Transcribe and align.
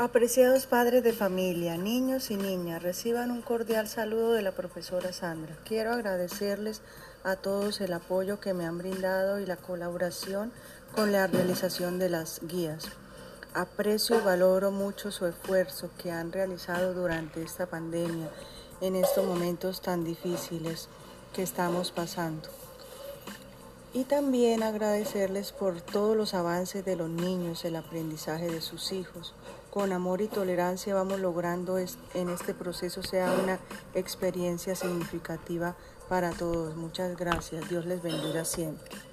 Apreciados 0.00 0.64
padres 0.64 1.04
de 1.04 1.12
familia, 1.12 1.76
niños 1.76 2.30
y 2.30 2.36
niñas, 2.36 2.82
reciban 2.82 3.30
un 3.30 3.42
cordial 3.42 3.86
saludo 3.86 4.32
de 4.32 4.40
la 4.40 4.52
profesora 4.52 5.12
Sandra. 5.12 5.54
Quiero 5.66 5.92
agradecerles 5.92 6.80
a 7.22 7.36
todos 7.36 7.82
el 7.82 7.92
apoyo 7.92 8.40
que 8.40 8.54
me 8.54 8.64
han 8.64 8.78
brindado 8.78 9.40
y 9.40 9.44
la 9.44 9.58
colaboración 9.58 10.52
con 10.94 11.12
la 11.12 11.26
realización 11.26 11.98
de 11.98 12.08
las 12.08 12.40
guías. 12.48 12.86
Aprecio 13.52 14.16
y 14.16 14.22
valoro 14.22 14.70
mucho 14.70 15.10
su 15.10 15.26
esfuerzo 15.26 15.90
que 15.98 16.10
han 16.10 16.32
realizado 16.32 16.94
durante 16.94 17.42
esta 17.42 17.66
pandemia, 17.66 18.30
en 18.80 18.96
estos 18.96 19.26
momentos 19.26 19.82
tan 19.82 20.02
difíciles 20.02 20.88
que 21.34 21.42
estamos 21.42 21.92
pasando. 21.92 22.48
Y 23.92 24.04
también 24.04 24.62
agradecerles 24.62 25.50
por 25.50 25.80
todos 25.80 26.16
los 26.16 26.34
avances 26.34 26.84
de 26.84 26.94
los 26.94 27.10
niños, 27.10 27.64
el 27.64 27.74
aprendizaje 27.74 28.48
de 28.48 28.60
sus 28.60 28.92
hijos. 28.92 29.34
Con 29.70 29.92
amor 29.92 30.20
y 30.20 30.28
tolerancia 30.28 30.94
vamos 30.94 31.18
logrando 31.18 31.76
en 31.78 32.28
este 32.28 32.54
proceso 32.54 33.02
sea 33.02 33.32
una 33.32 33.58
experiencia 33.94 34.76
significativa 34.76 35.74
para 36.08 36.30
todos. 36.30 36.76
Muchas 36.76 37.16
gracias. 37.16 37.68
Dios 37.68 37.84
les 37.86 38.00
bendiga 38.00 38.44
siempre. 38.44 39.09